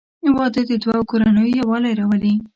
•واده 0.37 0.61
د 0.69 0.71
دوه 0.83 0.97
کورنیو 1.09 1.53
یووالی 1.59 1.91
راولي. 1.99 2.33